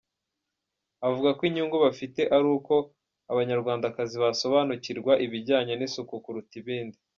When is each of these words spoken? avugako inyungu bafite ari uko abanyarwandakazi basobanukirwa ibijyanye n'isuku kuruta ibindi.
avugako 1.07 1.41
inyungu 1.49 1.75
bafite 1.85 2.21
ari 2.35 2.47
uko 2.57 2.73
abanyarwandakazi 3.31 4.15
basobanukirwa 4.23 5.13
ibijyanye 5.25 5.73
n'isuku 5.75 6.13
kuruta 6.23 6.53
ibindi. 6.61 6.97